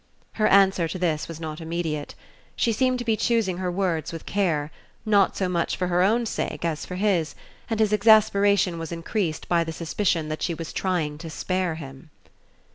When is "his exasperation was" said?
7.79-8.91